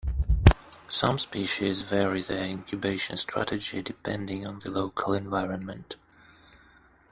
[0.89, 5.95] Some species vary their incubation strategy depending on the local environment.